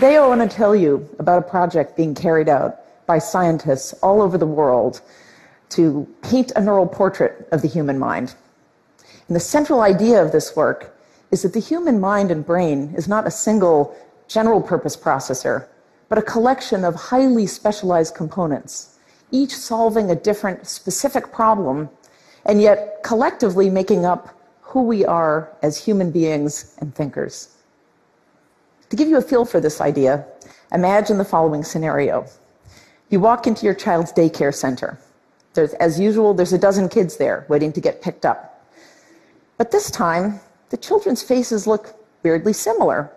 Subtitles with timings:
[0.00, 4.22] Today, I want to tell you about a project being carried out by scientists all
[4.22, 5.02] over the world
[5.68, 8.34] to paint a neural portrait of the human mind.
[9.28, 10.96] And the central idea of this work
[11.30, 13.94] is that the human mind and brain is not a single
[14.26, 15.66] general purpose processor,
[16.08, 18.98] but a collection of highly specialized components,
[19.30, 21.90] each solving a different specific problem,
[22.46, 27.58] and yet collectively making up who we are as human beings and thinkers.
[28.90, 30.26] To give you a feel for this idea,
[30.72, 32.26] imagine the following scenario.
[33.08, 34.98] You walk into your child's daycare center.
[35.54, 38.68] There's, as usual, there's a dozen kids there waiting to get picked up.
[39.58, 40.40] But this time,
[40.70, 41.94] the children's faces look
[42.24, 43.12] weirdly similar,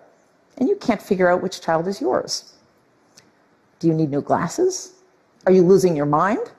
[0.57, 2.53] and you can't figure out which child is yours.
[3.79, 4.93] Do you need new glasses?
[5.47, 6.51] Are you losing your mind?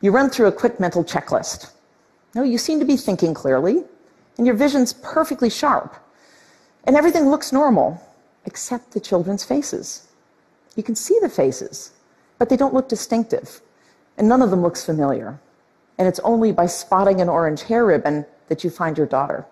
[0.00, 1.72] You run through a quick mental checklist.
[2.34, 3.84] No, you seem to be thinking clearly,
[4.38, 5.96] and your vision's perfectly sharp.
[6.84, 8.00] And everything looks normal,
[8.44, 10.08] except the children's faces.
[10.76, 11.92] You can see the faces,
[12.38, 13.60] but they don't look distinctive,
[14.18, 15.38] and none of them looks familiar.
[15.98, 19.46] And it's only by spotting an orange hair ribbon that you find your daughter.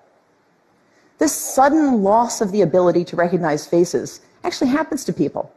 [1.18, 5.52] This sudden loss of the ability to recognize faces actually happens to people.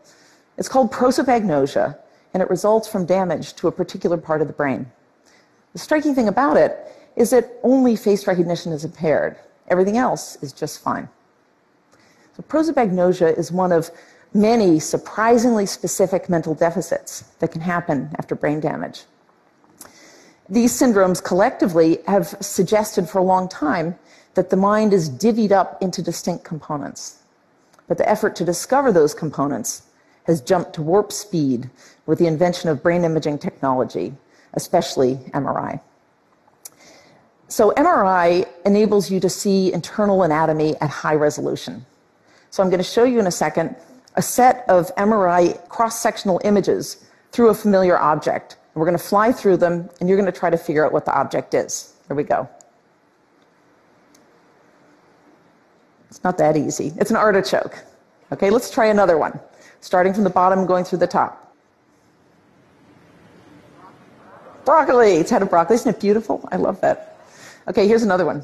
[0.57, 1.97] It's called prosopagnosia,
[2.33, 4.91] and it results from damage to a particular part of the brain.
[5.71, 6.77] The striking thing about it
[7.15, 9.37] is that only face recognition is impaired.
[9.69, 11.07] Everything else is just fine.
[12.43, 13.89] So prosopagnosia is one of
[14.33, 19.03] many surprisingly specific mental deficits that can happen after brain damage.
[20.49, 23.97] These syndromes collectively have suggested for a long time
[24.33, 27.19] that the mind is divvied up into distinct components.
[27.87, 29.83] But the effort to discover those components
[30.25, 31.69] has jumped to warp speed
[32.05, 34.13] with the invention of brain imaging technology,
[34.53, 35.79] especially MRI.
[37.47, 41.85] So, MRI enables you to see internal anatomy at high resolution.
[42.53, 43.75] So, I'm going to show you in a second
[44.13, 48.57] a set of MRI cross sectional images through a familiar object.
[48.75, 51.03] We're going to fly through them, and you're going to try to figure out what
[51.03, 51.95] the object is.
[52.07, 52.47] Here we go.
[56.11, 56.93] It's not that easy.
[56.97, 57.83] It's an artichoke.
[58.31, 59.39] Okay, let's try another one.
[59.81, 61.55] Starting from the bottom, going through the top.
[64.63, 65.15] Broccoli.
[65.15, 65.73] It's head of broccoli.
[65.77, 66.47] Isn't it beautiful?
[66.51, 67.17] I love that.
[67.67, 68.43] Okay, here's another one.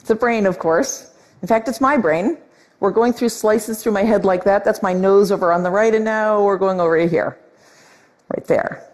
[0.00, 1.14] It's a brain, of course.
[1.40, 2.36] In fact, it's my brain.
[2.80, 4.64] We're going through slices through my head like that.
[4.64, 7.38] That's my nose over on the right, and now we're going over here.
[8.34, 8.84] Right there.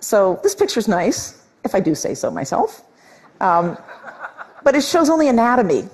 [0.00, 2.82] So this picture's nice, if I do say so myself.
[3.40, 3.76] Um,
[4.64, 5.88] but it shows only anatomy.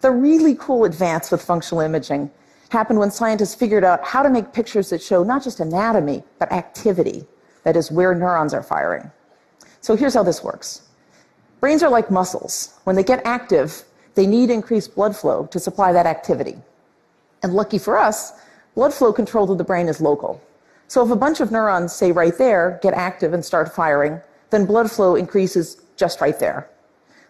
[0.00, 2.30] The really cool advance with functional imaging
[2.70, 6.50] happened when scientists figured out how to make pictures that show not just anatomy, but
[6.52, 7.26] activity.
[7.64, 9.10] That is, where neurons are firing.
[9.80, 10.82] So here's how this works
[11.60, 12.78] brains are like muscles.
[12.84, 13.84] When they get active,
[14.18, 16.56] they need increased blood flow to supply that activity.
[17.44, 18.32] And lucky for us,
[18.74, 20.42] blood flow control to the brain is local.
[20.88, 24.20] So if a bunch of neurons, say right there, get active and start firing,
[24.50, 26.68] then blood flow increases just right there.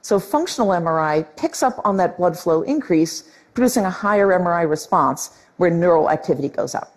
[0.00, 5.37] So functional MRI picks up on that blood flow increase, producing a higher MRI response
[5.59, 6.97] where neural activity goes up.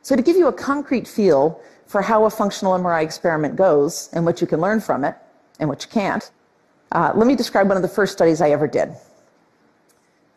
[0.00, 4.24] So to give you a concrete feel for how a functional MRI experiment goes and
[4.24, 5.16] what you can learn from it
[5.60, 6.30] and what you can't,
[6.92, 8.94] uh, let me describe one of the first studies I ever did.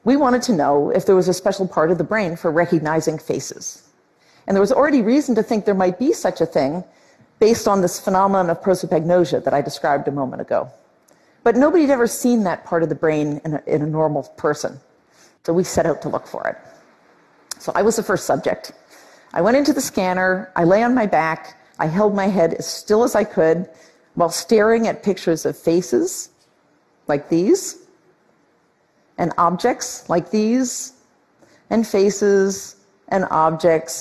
[0.04, 3.20] We wanted to know if there was a special part of the brain for recognizing
[3.20, 3.88] faces.
[4.48, 6.84] And there was already reason to think there might be such a thing
[7.40, 10.70] based on this phenomenon of prosopagnosia that I described a moment ago.
[11.44, 14.24] But nobody had ever seen that part of the brain in a, in a normal
[14.38, 14.80] person.
[15.44, 16.58] So we set out to look for it.
[17.60, 18.74] So I was the first subject.
[19.34, 22.68] I went into the scanner, I lay on my back, I held my head as
[22.68, 23.70] still as I could
[24.16, 26.30] while staring at pictures of faces
[27.14, 27.64] like these,
[29.18, 30.94] and objects like these,
[31.70, 32.78] and faces
[33.10, 33.96] and objects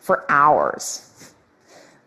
[0.00, 1.32] for hours.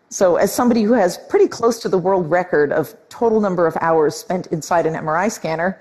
[0.09, 3.77] So, as somebody who has pretty close to the world record of total number of
[3.79, 5.79] hours spent inside an MRI scanner,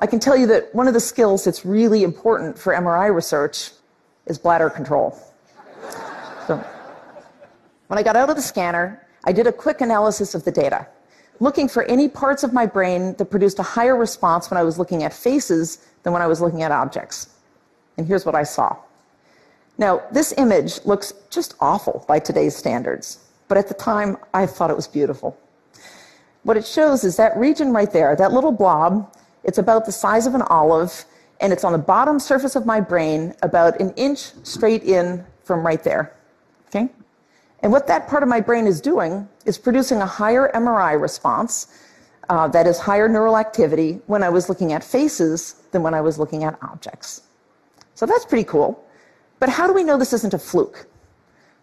[0.00, 3.70] I can tell you that one of the skills that's really important for MRI research
[4.26, 5.16] is bladder control.
[6.48, 6.56] So,
[7.88, 10.88] when I got out of the scanner, I did a quick analysis of the data,
[11.40, 14.78] looking for any parts of my brain that produced a higher response when I was
[14.78, 17.28] looking at faces than when I was looking at objects.
[17.96, 18.76] And here's what I saw.
[19.78, 23.20] Now, this image looks just awful by today's standards.
[23.48, 25.38] But at the time, I thought it was beautiful.
[26.42, 29.12] What it shows is that region right there, that little blob,
[29.44, 31.04] it's about the size of an olive,
[31.40, 35.64] and it's on the bottom surface of my brain, about an inch straight in from
[35.64, 36.12] right there.
[36.68, 36.88] Okay?
[37.62, 41.68] And what that part of my brain is doing is producing a higher MRI response,
[42.28, 46.00] uh, that is higher neural activity, when I was looking at faces than when I
[46.00, 47.22] was looking at objects.
[47.94, 48.82] So that's pretty cool.
[49.38, 50.86] But how do we know this isn't a fluke?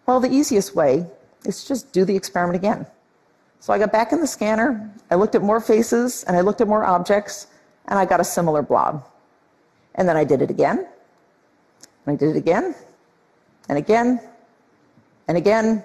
[0.06, 1.06] Well, the easiest way
[1.46, 2.86] is just do the experiment again.
[3.60, 6.60] So I got back in the scanner, I looked at more faces, and I looked
[6.60, 7.48] at more objects,
[7.88, 9.08] and I got a similar blob.
[9.96, 10.80] And then I did it again,
[12.06, 12.76] and I did it again,
[13.70, 14.20] and again,
[15.28, 15.84] and again,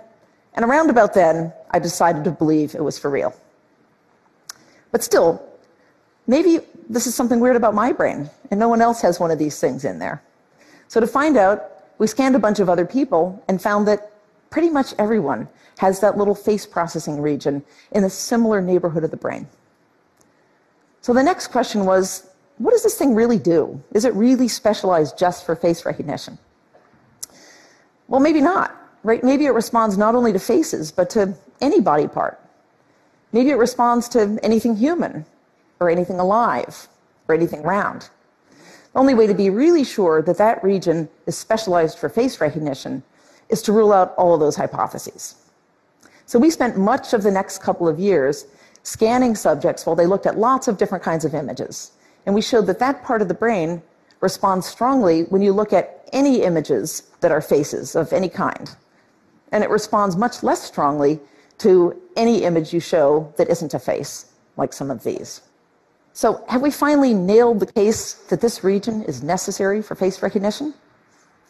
[0.54, 3.34] and around about then, I decided to believe it was for real.
[4.90, 5.42] But still,
[6.26, 9.38] maybe this is something weird about my brain, and no one else has one of
[9.38, 10.22] these things in there.
[10.88, 11.62] So to find out,
[11.98, 14.12] we scanned a bunch of other people and found that
[14.50, 15.48] pretty much everyone
[15.78, 17.62] has that little face processing region
[17.92, 19.46] in a similar neighborhood of the brain.
[21.00, 23.80] So the next question was what does this thing really do?
[23.92, 26.38] Is it really specialized just for face recognition?
[28.08, 28.74] Well, maybe not,
[29.08, 29.24] right?
[29.24, 32.38] Maybe it responds not only to faces, but to any body part.
[33.32, 35.24] Maybe it responds to anything human,
[35.80, 36.88] or anything alive,
[37.26, 38.10] or anything round.
[38.92, 43.02] The only way to be really sure that that region is specialized for face recognition
[43.48, 45.36] is to rule out all of those hypotheses.
[46.26, 48.46] So we spent much of the next couple of years
[48.82, 51.92] scanning subjects while they looked at lots of different kinds of images.
[52.26, 53.80] And we showed that that part of the brain
[54.20, 58.76] responds strongly when you look at any images that are faces of any kind.
[59.52, 61.20] And it responds much less strongly
[61.58, 65.42] to any image you show that isn't a face, like some of these.
[66.12, 70.74] So, have we finally nailed the case that this region is necessary for face recognition?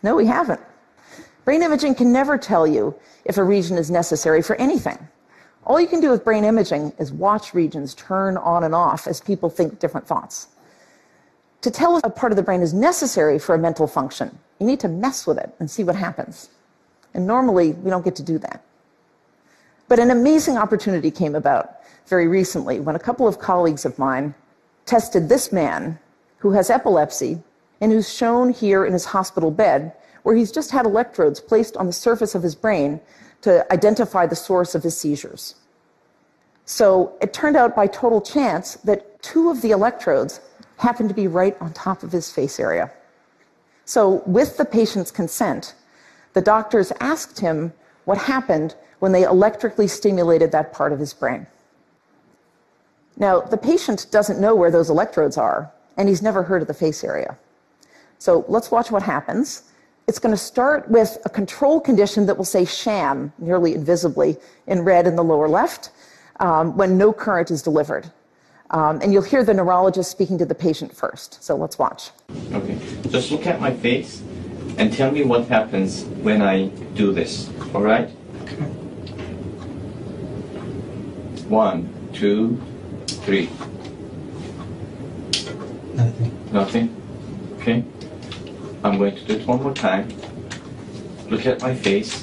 [0.03, 0.61] No, we haven't.
[1.45, 4.99] Brain imaging can never tell you if a region is necessary for anything.
[5.65, 9.21] All you can do with brain imaging is watch regions turn on and off as
[9.21, 10.49] people think different thoughts.
[11.63, 14.67] To tell if a part of the brain is necessary for a mental function, you
[14.67, 16.51] need to mess with it and see what happens.
[17.15, 18.63] And normally, we don't get to do that.
[19.89, 24.35] But an amazing opportunity came about very recently when a couple of colleagues of mine
[24.87, 25.99] tested this man
[26.39, 27.43] who has epilepsy
[27.81, 31.87] and who's shown here in his hospital bed where he's just had electrodes placed on
[31.87, 33.01] the surface of his brain
[33.41, 35.55] to identify the source of his seizures.
[36.65, 40.41] So it turned out by total chance that two of the electrodes
[40.77, 42.91] happened to be right on top of his face area.
[43.85, 45.75] So, with the patient's consent,
[46.39, 47.73] the doctors asked him
[48.05, 51.49] what happened when they electrically stimulated that part of his brain.
[53.17, 56.75] Now, the patient doesn't know where those electrodes are, and he's never heard of the
[56.75, 57.37] face area.
[58.19, 59.65] So let's watch what happens.
[60.07, 64.37] It's going to start with a control condition that will say sham nearly invisibly
[64.69, 65.91] in red in the lower left
[66.39, 68.13] um, when no current is delivered.
[68.71, 71.43] Um, and you'll hear the neurologist speaking to the patient first.
[71.43, 72.11] So let's watch.
[72.53, 74.23] Okay, just look at my face
[74.79, 78.09] and tell me what happens when I do this, All right?
[81.49, 82.61] One, two,
[83.07, 83.49] three.
[85.95, 86.49] Nothing.
[86.53, 86.97] Nothing?
[87.57, 87.85] Okay.
[88.85, 90.09] I'm going to do it one more time.
[91.29, 92.23] Look at my face.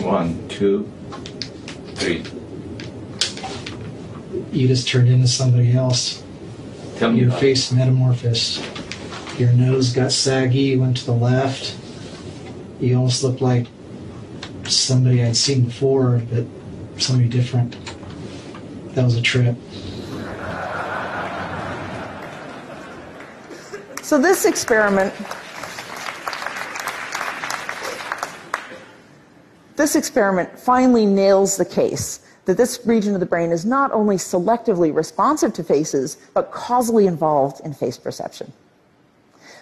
[0.00, 0.90] One, two,
[1.96, 2.22] three.
[4.52, 6.22] You just turned into somebody else.
[6.98, 8.79] Tell me Your face metamorphosed.
[9.40, 11.74] Your nose got saggy, you went to the left.
[12.78, 13.66] You almost looked like
[14.64, 16.44] somebody I'd seen before, but
[16.98, 17.74] somebody different.
[18.94, 19.56] That was a trip.
[24.02, 25.14] So this experiment
[29.76, 34.16] this experiment finally nails the case that this region of the brain is not only
[34.16, 38.52] selectively responsive to faces, but causally involved in face perception.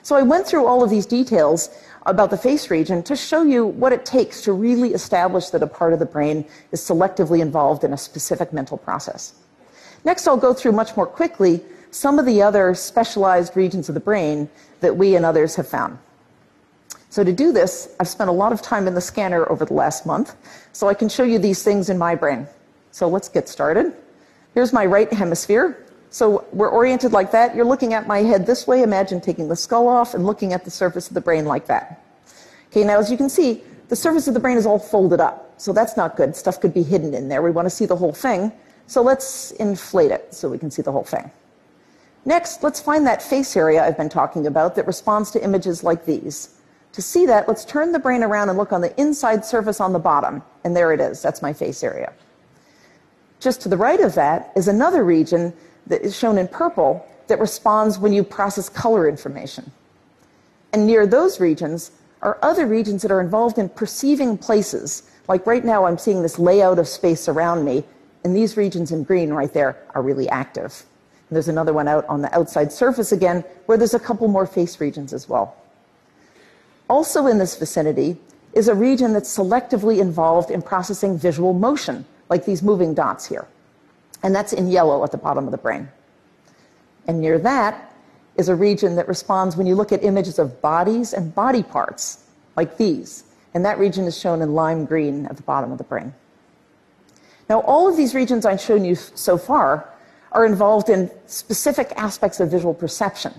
[0.02, 1.70] So I went through all of these details
[2.06, 5.66] about the face region to show you what it takes to really establish that a
[5.66, 9.34] part of the brain is selectively involved in a specific mental process.
[10.04, 14.00] Next, I'll go through much more quickly some of the other specialized regions of the
[14.00, 14.48] brain
[14.80, 15.98] that we and others have found.
[17.10, 19.74] So to do this, I've spent a lot of time in the scanner over the
[19.74, 20.34] last month,
[20.72, 22.46] so I can show you these things in my brain.
[22.90, 23.94] So let's get started.
[24.54, 25.86] Here's my right hemisphere.
[26.10, 27.54] So we're oriented like that.
[27.54, 28.82] You're looking at my head this way.
[28.82, 32.02] Imagine taking the skull off and looking at the surface of the brain like that.
[32.70, 35.54] Okay, now as you can see, the surface of the brain is all folded up.
[35.60, 36.36] So that's not good.
[36.36, 37.42] Stuff could be hidden in there.
[37.42, 38.52] We want to see the whole thing.
[38.86, 41.30] So let's inflate it so we can see the whole thing.
[42.24, 46.04] Next, let's find that face area I've been talking about that responds to images like
[46.04, 46.50] these.
[46.92, 49.92] To see that, let's turn the brain around and look on the inside surface on
[49.92, 50.42] the bottom.
[50.64, 51.22] And there it is.
[51.22, 52.12] That's my face area.
[53.40, 55.52] Just to the right of that is another region
[55.88, 59.70] that is shown in purple that responds when you process color information.
[60.72, 61.90] And near those regions
[62.22, 65.10] are other regions that are involved in perceiving places.
[65.28, 67.84] Like right now, I'm seeing this layout of space around me,
[68.24, 70.84] and these regions in green right there are really active.
[71.28, 74.46] And there's another one out on the outside surface again, where there's a couple more
[74.46, 75.56] face regions as well.
[76.88, 78.16] Also in this vicinity
[78.54, 83.46] is a region that's selectively involved in processing visual motion, like these moving dots here.
[84.22, 85.88] And that's in yellow at the bottom of the brain.
[87.06, 87.94] And near that
[88.36, 92.24] is a region that responds when you look at images of bodies and body parts,
[92.56, 93.24] like these.
[93.54, 96.14] And that region is shown in lime green at the bottom of the brain.
[97.48, 99.88] Now, all of these regions I've shown you so far
[100.32, 103.32] are involved in specific aspects of visual perception.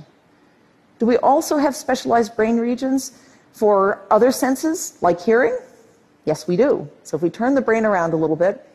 [0.97, 3.11] Do we also have specialized brain regions
[3.53, 5.57] for other senses, like hearing?
[6.25, 6.89] Yes, we do.
[7.03, 8.67] So if we turn the brain around a little bit,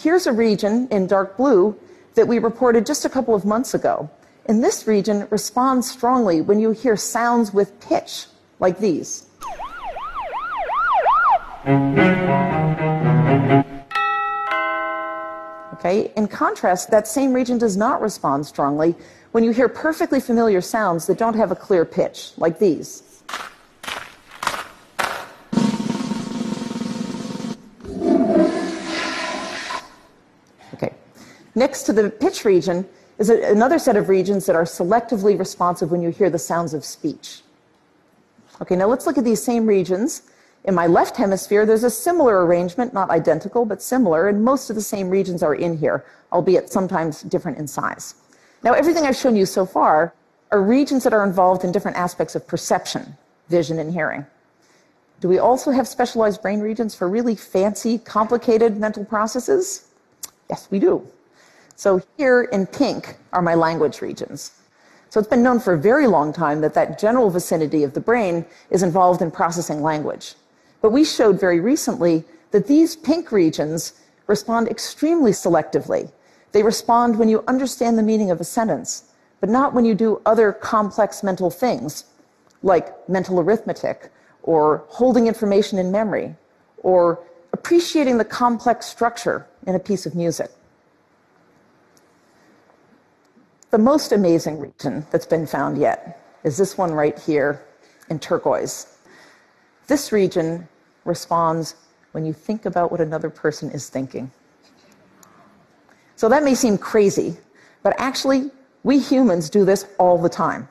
[0.00, 1.76] here's a region in dark blue
[2.14, 4.10] that we reported just a couple of months ago.
[4.46, 8.26] And this region responds strongly when you hear sounds with pitch,
[8.58, 9.26] like these.
[15.74, 16.12] Okay?
[16.16, 18.94] In contrast, that same region does not respond strongly
[19.32, 23.09] when you hear perfectly familiar sounds that don't have a clear pitch, like these.
[31.64, 32.86] Next to the pitch region
[33.18, 36.72] is a, another set of regions that are selectively responsive when you hear the sounds
[36.74, 37.42] of speech.
[38.62, 40.22] Okay, now let's look at these same regions
[40.64, 44.76] in my left hemisphere, there's a similar arrangement, not identical, but similar, and most of
[44.76, 48.14] the same regions are in here, albeit sometimes different in size.
[48.62, 50.12] Now, everything I've shown you so far
[50.50, 53.16] are regions that are involved in different aspects of perception,
[53.48, 54.26] vision, and hearing.
[55.20, 59.88] Do we also have specialized brain regions for really fancy, complicated mental processes?
[60.50, 61.06] Yes, we do.
[61.80, 64.52] So here in pink are my language regions.
[65.08, 68.02] So it's been known for a very long time that that general vicinity of the
[68.02, 70.34] brain is involved in processing language.
[70.82, 73.94] But we showed very recently that these pink regions
[74.26, 76.12] respond extremely selectively.
[76.52, 79.04] They respond when you understand the meaning of a sentence,
[79.40, 82.04] but not when you do other complex mental things,
[82.62, 86.34] like mental arithmetic, or holding information in memory,
[86.82, 87.20] or
[87.54, 90.50] appreciating the complex structure in a piece of music.
[93.70, 97.64] The most amazing region that's been found yet is this one right here
[98.08, 98.98] in turquoise.
[99.86, 100.66] This region
[101.04, 101.76] responds
[102.10, 104.32] when you think about what another person is thinking.
[106.16, 107.36] So that may seem crazy,
[107.84, 108.50] but actually,
[108.82, 110.68] we humans do this all the time.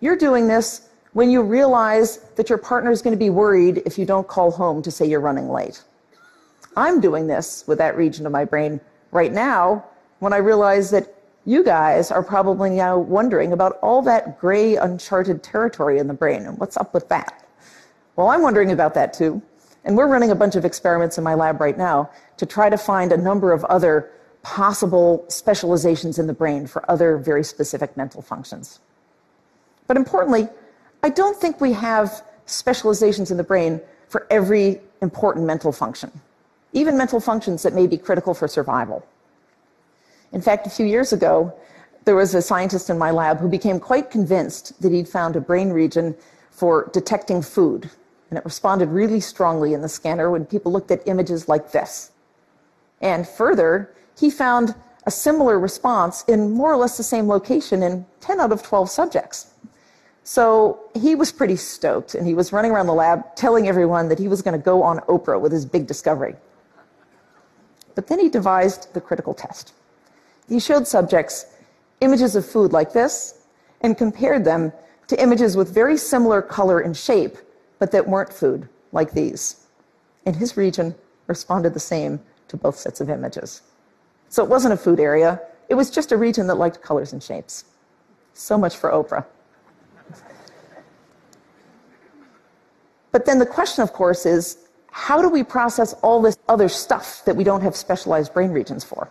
[0.00, 3.98] You're doing this when you realize that your partner is going to be worried if
[3.98, 5.84] you don't call home to say you're running late.
[6.76, 8.80] I'm doing this with that region of my brain
[9.10, 9.84] right now
[10.20, 15.42] when I realize that you guys are probably now wondering about all that gray, uncharted
[15.42, 17.46] territory in the brain and what's up with that.
[18.16, 19.40] Well, I'm wondering about that too.
[19.84, 22.76] And we're running a bunch of experiments in my lab right now to try to
[22.76, 24.10] find a number of other
[24.42, 28.80] possible specializations in the brain for other very specific mental functions.
[29.86, 30.48] But importantly,
[31.02, 36.10] I don't think we have specializations in the brain for every important mental function,
[36.72, 39.06] even mental functions that may be critical for survival.
[40.32, 41.52] In fact, a few years ago,
[42.04, 45.40] there was a scientist in my lab who became quite convinced that he'd found a
[45.40, 46.16] brain region
[46.50, 47.90] for detecting food
[48.30, 52.12] and it responded really strongly in the scanner when people looked at images like this.
[53.00, 58.06] And further, he found a similar response in more or less the same location in
[58.20, 59.52] 10 out of 12 subjects.
[60.22, 64.18] So he was pretty stoked, and he was running around the lab telling everyone that
[64.18, 66.36] he was going to go on Oprah with his big discovery.
[67.94, 69.72] But then he devised the critical test.
[70.50, 71.46] He showed subjects
[72.00, 73.46] images of food like this
[73.80, 74.72] and compared them
[75.06, 77.38] to images with very similar color and shape
[77.78, 79.66] but that weren't food, like these.
[80.26, 80.94] And his region
[81.28, 83.62] responded the same to both sets of images.
[84.28, 87.22] So it wasn't a food area, it was just a region that liked colors and
[87.22, 87.64] shapes.
[88.34, 89.24] So much for Oprah.
[93.12, 94.58] But then the question, of course, is
[94.90, 98.84] how do we process all this other stuff that we don't have specialized brain regions
[98.84, 99.10] for?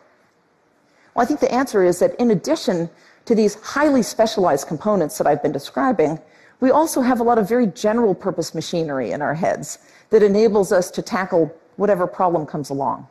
[1.14, 2.90] Well, I think the answer is that in addition
[3.26, 6.20] to these highly specialized components that I've been describing,
[6.60, 10.72] we also have a lot of very general purpose machinery in our heads that enables
[10.72, 13.08] us to tackle whatever problem comes along.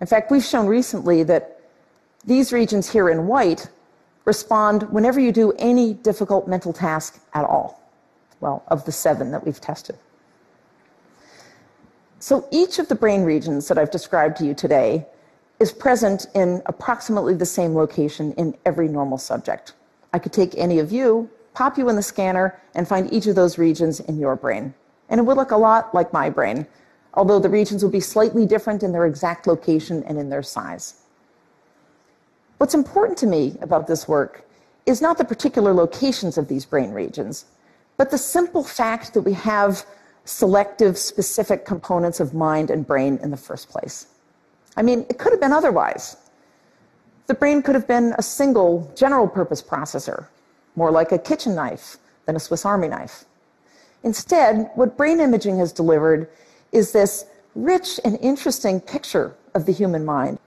[0.00, 1.60] In fact, we've shown recently that
[2.24, 3.68] these regions here in white
[4.24, 7.80] respond whenever you do any difficult mental task at all.
[8.40, 9.98] Well, of the seven that we've tested.
[12.20, 15.06] So each of the brain regions that I've described to you today
[15.60, 19.74] is present in approximately the same location in every normal subject.
[20.12, 23.34] I could take any of you pop you in the scanner, and find each of
[23.34, 24.72] those regions in your brain.
[25.08, 26.66] And it would look a lot like my brain,
[27.14, 31.02] although the regions would be slightly different in their exact location and in their size.
[32.58, 34.46] What's important to me about this work
[34.86, 37.46] is not the particular locations of these brain regions,
[37.96, 39.84] but the simple fact that we have
[40.24, 44.06] selective, specific components of mind and brain in the first place.
[44.76, 46.16] I mean, it could have been otherwise.
[47.26, 50.26] The brain could have been a single general purpose processor,
[50.76, 51.96] more like a kitchen knife
[52.26, 53.24] than a Swiss Army knife.
[54.02, 56.28] Instead, what brain imaging has delivered
[56.72, 60.38] is this rich and interesting picture of the human mind.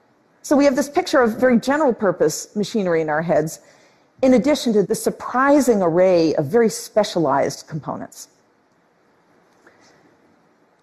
[0.42, 3.60] So we have this picture of very general purpose machinery in our heads,
[4.22, 8.30] in addition to the surprising array of very specialized components.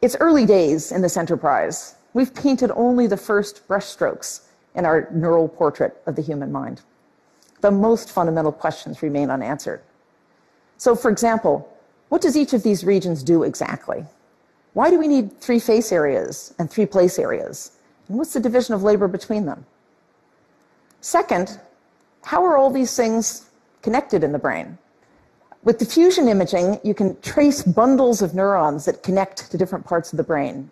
[0.03, 1.95] It's early days in this enterprise.
[2.13, 4.43] We've painted only the first brushstrokes
[4.75, 6.83] in our neural portrait of the human mind.
[7.61, 9.83] The most fundamental questions remain unanswered.
[10.77, 11.69] So, for example,
[12.09, 14.05] what does each of these regions do exactly?
[14.73, 17.73] Why do we need three face areas and three place areas?
[18.09, 19.67] And what's the division of labor between them?
[21.01, 21.61] Second,
[22.23, 23.51] how are all these things
[23.83, 24.79] connected in the brain?
[25.63, 30.17] With diffusion imaging, you can trace bundles of neurons that connect to different parts of
[30.17, 30.71] the brain.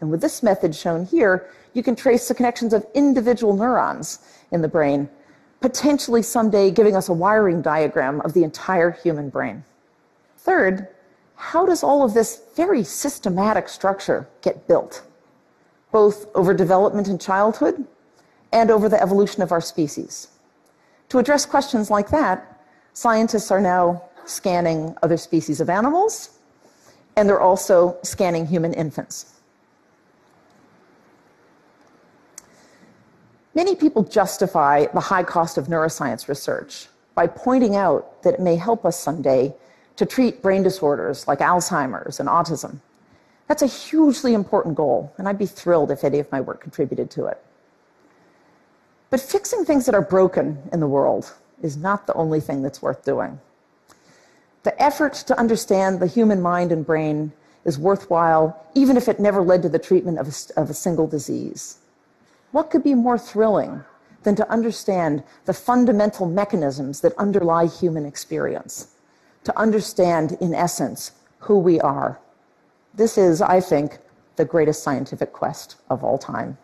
[0.00, 4.18] And with this method shown here, you can trace the connections of individual neurons
[4.50, 5.08] in the brain,
[5.60, 9.64] potentially someday giving us a wiring diagram of the entire human brain.
[10.38, 10.88] Third,
[11.36, 15.02] how does all of this very systematic structure get built,
[15.90, 17.86] both over development in childhood
[18.52, 20.28] and over the evolution of our species?
[21.08, 22.54] To address questions like that,
[22.94, 26.38] Scientists are now scanning other species of animals,
[27.16, 29.32] and they're also scanning human infants.
[33.54, 38.56] Many people justify the high cost of neuroscience research by pointing out that it may
[38.56, 39.54] help us someday
[39.96, 42.80] to treat brain disorders like Alzheimer's and autism.
[43.46, 47.10] That's a hugely important goal, and I'd be thrilled if any of my work contributed
[47.12, 47.40] to it.
[49.10, 52.82] But fixing things that are broken in the world is not the only thing that's
[52.82, 53.38] worth doing.
[54.64, 57.32] The effort to understand the human mind and brain
[57.64, 61.06] is worthwhile, even if it never led to the treatment of a, of a single
[61.06, 61.78] disease.
[62.54, 63.82] What could be more thrilling
[64.22, 68.94] than to understand the fundamental mechanisms that underlie human experience?
[69.42, 72.20] To understand, in essence, who we are.
[72.94, 73.98] This is, I think,
[74.36, 76.56] the greatest scientific quest of all time.